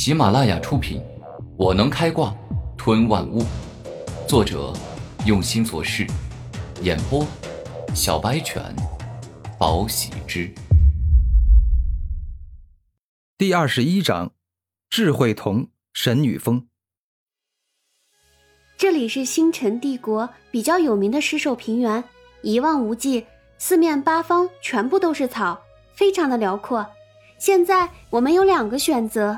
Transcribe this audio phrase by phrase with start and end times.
[0.00, 1.00] 喜马拉雅出品，
[1.56, 2.32] 《我能开挂
[2.76, 3.42] 吞万物》，
[4.28, 4.72] 作者
[5.26, 6.06] 用心做事，
[6.82, 7.26] 演播
[7.96, 8.62] 小白犬，
[9.58, 10.48] 宝喜之。
[13.36, 14.30] 第二十一章：
[14.88, 16.68] 智慧童神女峰。
[18.76, 22.04] 这里是星辰帝国比较有名的狮兽平原，
[22.42, 23.26] 一望无际，
[23.58, 25.60] 四面八方全部都是草，
[25.92, 26.86] 非常的辽阔。
[27.36, 29.36] 现在我们有两个选择。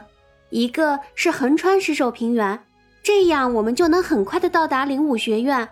[0.51, 2.65] 一个是横穿石兽平原，
[3.03, 5.69] 这样我们就能很快的到达灵武学院，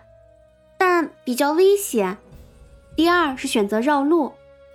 [0.77, 2.17] 但比较危险。
[2.95, 4.33] 第二是选择绕路，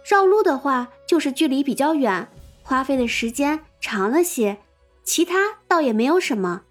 [0.08, 2.28] 绕路的话就是距离比较远，
[2.62, 4.58] 花费的时间长了些，
[5.02, 6.62] 其他倒也没有什么。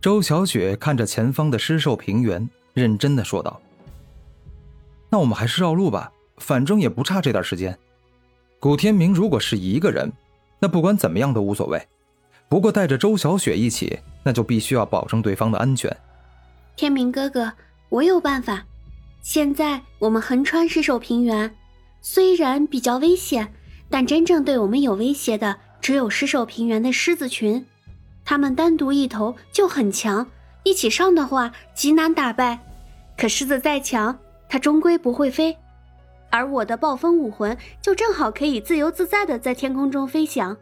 [0.00, 3.60] 周小雪看着前方的狮兽平原，认真的说道
[5.10, 7.78] ：“那我们还是绕路吧，反正也不差这段时间。
[8.58, 10.12] 古天明如果是一个人。”
[10.58, 11.86] 那不管怎么样都无所谓，
[12.48, 15.94] 不过带着周小雪一起，那就必须要保证对方的安全。
[16.76, 17.52] 天明哥哥，
[17.88, 18.64] 我有办法。
[19.22, 21.54] 现在我们横穿狮兽平原，
[22.00, 23.52] 虽然比较危险，
[23.88, 27.64] 但真正对我们有威胁的只有狮兽平原的狮子群，
[28.24, 30.26] 他们单独一头就很强，
[30.62, 32.58] 一起上的话极难打败。
[33.16, 35.56] 可狮子再强，它终归不会飞。
[36.34, 40.56] 而我的暴风武魂就正好可以自由自在的在天空中飞翔。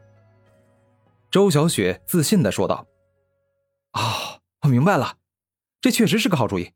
[1.30, 2.86] 周小雪自信的说道
[3.96, 5.14] ：“哦，我明白了，
[5.80, 6.72] 这确实是个好主意。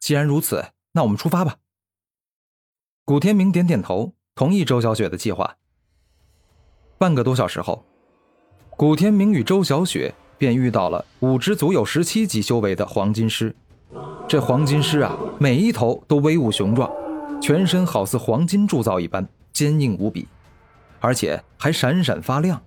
[0.00, 1.58] 既然如此，那我们出发吧。”
[3.06, 5.54] 古天明点点头，同意周小雪的计划。
[6.98, 7.84] 半个多小时后，
[8.70, 13.54] 古天明与周小雪便遇到了五只足有十七级修为的黄金狮。
[14.26, 16.90] 这黄金狮啊，每一头都威武雄壮。
[17.46, 20.26] 全身好似黄金铸造一般坚硬无比，
[20.98, 22.58] 而且还闪闪发亮，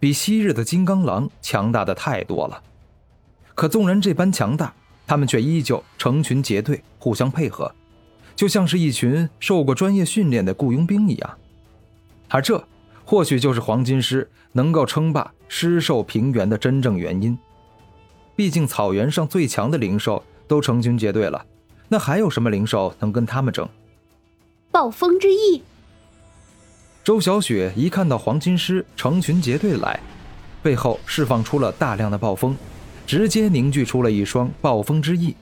[0.00, 2.62] 比昔日的金刚狼强大的太多了。
[3.54, 4.72] 可纵然这般强大，
[5.06, 7.70] 他们却依旧成群结队，互相配合，
[8.34, 11.38] 就像是一群受过专业训练的雇佣兵一样。
[12.30, 12.66] 而这
[13.04, 17.38] 或许就是黄金狮能够称霸狮兽平原的真正原因。
[18.34, 21.44] 毕竟草原上最强的灵兽都成群结队了，
[21.88, 23.68] 那还有什么灵兽能跟他们争？
[24.74, 25.62] 暴风之翼。
[27.04, 30.00] 周小雪一看到黄金狮成群结队来，
[30.64, 32.56] 背后释放出了大量的暴风，
[33.06, 35.36] 直接凝聚出了一双暴风之翼，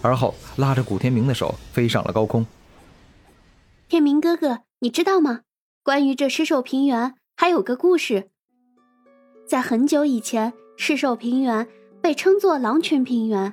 [0.00, 2.46] 而后拉着古天明的手飞上了高空。
[3.88, 5.40] 天明哥哥，你知道吗？
[5.82, 8.28] 关于这狮兽平原还有个故事。
[9.44, 11.66] 在很久以前，狮兽平原
[12.00, 13.52] 被称作狼群平原，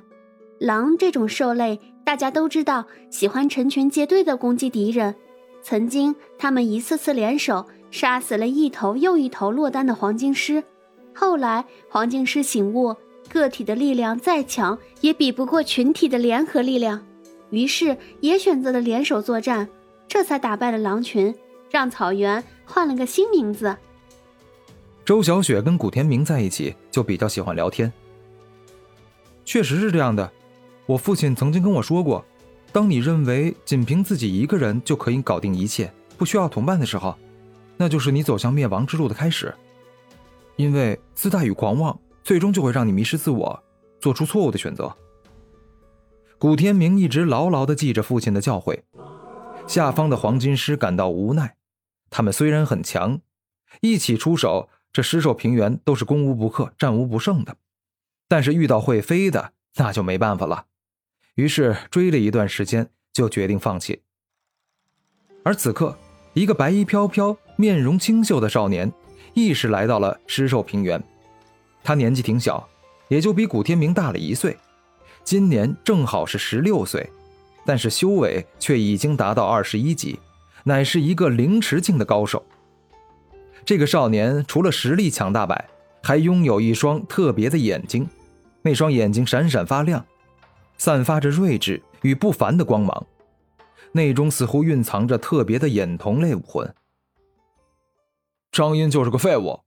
[0.60, 1.80] 狼这种兽类。
[2.06, 5.12] 大家都知道，喜欢成群结队的攻击敌人。
[5.60, 10.62] 曾经，他们一次次联手，杀死了一头又一头落单的黄金狮。
[11.12, 12.94] 后来，黄金狮醒悟，
[13.28, 17.04] 个体的力量再强，也比不过群体的联合力量，
[17.50, 19.68] 于是也选择了联手作战，
[20.06, 21.34] 这才打败了狼群，
[21.68, 23.76] 让草原换了个新名字。
[25.04, 27.92] 周小雪跟古天明在一起，就比较喜欢聊天。
[29.44, 30.30] 确实是这样的。
[30.86, 32.24] 我父亲曾经跟我说过，
[32.72, 37.16] 当你认为仅凭自己一个人就可以搞定一切，不需要同伴的时候，
[37.76, 39.52] 那就是你走向灭亡之路的开始。
[40.54, 43.62] 因为自大与狂妄，最终就会让你迷失自我，
[44.00, 44.94] 做出错误的选择。
[46.38, 48.80] 古天明一直牢牢地记着父亲的教诲。
[49.66, 51.56] 下方的黄金狮感到无奈，
[52.08, 53.20] 他们虽然很强，
[53.80, 57.56] 一起出手，这狮兽平原都是攻无不克、战无不胜的，
[58.28, 60.66] 但是遇到会飞的，那就没办法了。
[61.36, 64.02] 于是追了一段时间，就决定放弃。
[65.42, 65.96] 而此刻，
[66.32, 68.90] 一个白衣飘飘、面容清秀的少年，
[69.34, 71.02] 亦是来到了狮兽平原。
[71.84, 72.66] 他年纪挺小，
[73.08, 74.56] 也就比古天明大了一岁，
[75.24, 77.08] 今年正好是十六岁，
[77.64, 80.18] 但是修为却已经达到二十一级，
[80.64, 82.44] 乃是一个灵池境的高手。
[83.64, 85.68] 这个少年除了实力强大外，
[86.02, 88.08] 还拥有一双特别的眼睛，
[88.62, 90.02] 那双眼睛闪闪发亮。
[90.78, 93.06] 散发着睿智与不凡的光芒，
[93.92, 96.74] 内中似乎蕴藏着特别的眼瞳类武魂。
[98.52, 99.60] 张音就是个废物，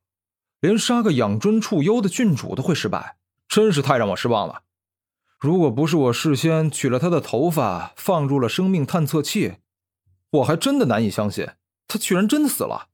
[0.60, 3.18] 连杀个养尊处优的郡主都会失败，
[3.48, 4.64] 真是太让我失望了。
[5.40, 9.56] 如果不是我事先取了他的头发，放入了生命探测器，
[10.32, 11.48] 我还真的难以相信
[11.88, 12.88] 他居然真的死了。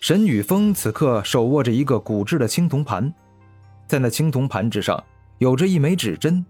[0.00, 3.12] 沈雨峰此刻手握着一个古制的青铜盘，
[3.86, 5.04] 在那青铜盘之上。
[5.40, 6.44] 有着一枚指针，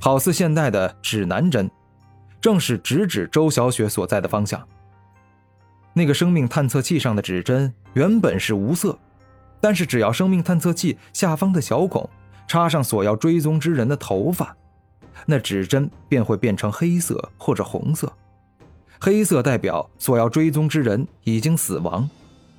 [0.00, 1.70] 好似现代的指南针，
[2.40, 4.66] 正是直指周小雪所在的方向。
[5.92, 8.98] 那个生命探测器上的指针原本是无色，
[9.60, 12.08] 但是只要生命探测器下方的小孔
[12.48, 14.56] 插上所要追踪之人的头发，
[15.26, 18.10] 那指针便会变成黑色或者红色。
[18.98, 22.08] 黑色代表所要追踪之人已经死亡，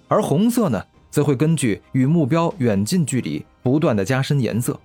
[0.07, 4.79] 而红色呢，则会根据与目标远近距离不断的加深颜色。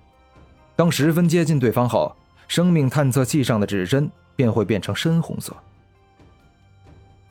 [0.77, 2.15] 当十分接近对方后，
[2.47, 5.51] 生命探测器上的指针便会变成深红色。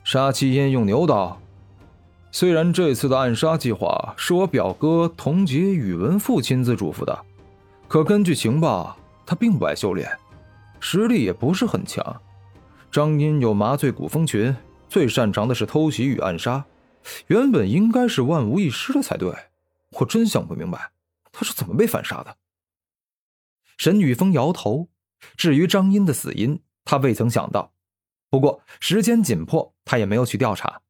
[0.03, 1.39] 杀气烟用牛刀。
[2.29, 7.17] 虽然这次的暗杀计划是我表哥童杰宇文富亲自嘱咐的，
[7.87, 10.11] 可根据情报，他并不爱修炼，
[10.81, 12.21] 实力也不是很强。
[12.91, 14.53] 张音有麻醉古风群，
[14.89, 16.65] 最擅长的是偷袭与暗杀，
[17.27, 19.33] 原本应该是万无一失的才对。
[19.91, 20.91] 我真想不明白，
[21.31, 22.35] 他是怎么被反杀的。
[23.77, 24.89] 沈雨峰摇头。
[25.35, 27.71] 至于张英的死因，他未曾想到。
[28.29, 30.81] 不过时间紧迫，他也没有去调查。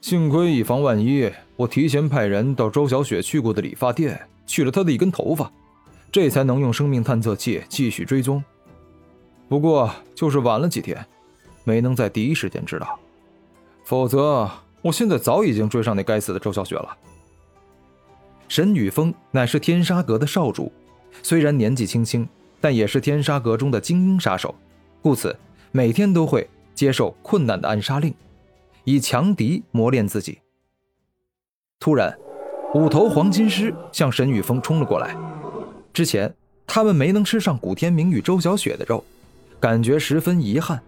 [0.00, 5.50] 幸亏以防万一，我提前派人到周小雪去过的理发店取了她的一根头发，
[6.12, 8.42] 这才能用生命探测器继续追踪。
[9.48, 11.04] 不过就是晚了几天，
[11.64, 12.98] 没能在第一时间知道，
[13.84, 14.48] 否则
[14.82, 16.96] 我现在早已经追上那该死的周小雪了。
[18.48, 20.72] 沈雨峰乃是天杀阁的少主，
[21.22, 22.28] 虽然年纪轻轻，
[22.60, 24.54] 但也是天杀阁中的精英杀手，
[25.02, 25.36] 故此。
[25.72, 28.12] 每天都会接受困难的暗杀令，
[28.82, 30.40] 以强敌磨练自己。
[31.78, 32.12] 突然，
[32.74, 35.16] 五头黄金狮向沈雨峰冲了过来。
[35.92, 36.34] 之前
[36.66, 39.04] 他们没能吃上古天明与周小雪的肉，
[39.60, 40.82] 感觉十分遗憾。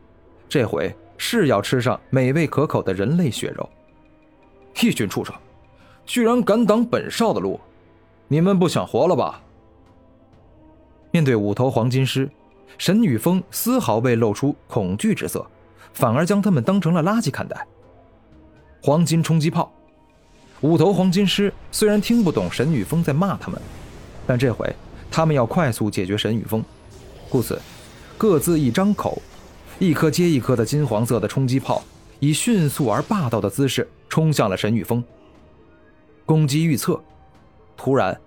[0.49, 3.69] 这回是要吃上美味可口的人类血肉。
[4.81, 5.33] 一群畜生，
[6.05, 7.61] 居然敢挡本少的路！
[8.27, 9.41] 你们不想活了吧？
[11.13, 12.29] 面对五头黄金狮。
[12.79, 15.47] 沈雨峰丝毫未露出恐惧之色，
[15.93, 17.65] 反而将他们当成了垃圾看待。
[18.83, 19.71] 黄金冲击炮，
[20.63, 23.61] 五头黄金狮虽然听不懂沈雨峰在骂他们，
[24.27, 24.75] 但这回
[25.11, 26.65] 他们要快速解决沈雨峰，
[27.29, 27.61] 故此
[28.19, 29.21] 各自一张口，
[29.79, 31.85] 一颗接一颗的金黄色的冲击炮
[32.19, 35.05] 以迅速而霸道的姿势冲向了沈雨峰。
[36.27, 37.01] 攻击预测，
[37.77, 38.19] 突然，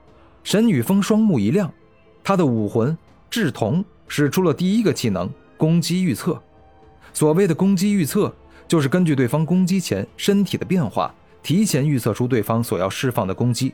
[0.44, 1.74] 沈雨峰双目一亮，
[2.26, 2.98] 他的武魂
[3.30, 3.82] 志同。
[4.08, 5.28] 使出了第一个技能
[5.58, 6.40] 攻击预测。
[7.12, 8.32] 所谓的攻击预测，
[8.68, 11.12] 就是根据对方攻击前身体的变化，
[11.42, 13.74] 提前预测出对方所要释放的攻击。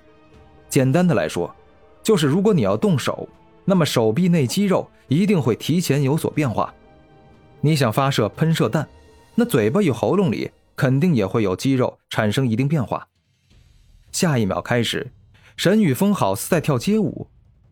[0.70, 1.54] 简单的来说，
[2.02, 3.28] 就是如果你要动手，
[3.66, 6.74] 那么手臂内肌肉一定会提前有所变化。
[7.60, 8.88] 你想发射喷射弹，
[9.36, 13.06] 那嘴巴与喉咙里肯定也会有肌肉产生一定变化。
[14.14, 15.12] 下一秒开始，
[15.58, 17.28] 沈雨峰好似在跳街舞，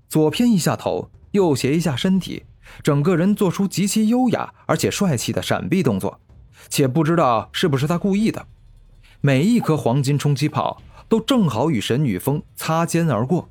[0.09, 2.44] 左偏一下头，右斜一下身体。
[2.83, 6.19] 整个人做出极其优雅而且帅气的闪避动作，
[6.67, 8.45] 且不知道是不是他故意的。
[9.21, 13.50] 每一颗黄金冲击炮都正好与神女峰擦肩而过，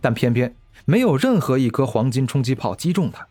[0.00, 0.54] 但偏偏
[0.84, 3.26] 没有任何一颗黄金冲击炮击中他。